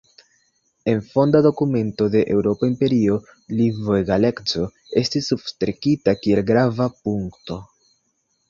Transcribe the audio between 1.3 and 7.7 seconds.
dokumento de Eŭropa Imperio lingvoegaleco estis substrekita kiel grava punkto.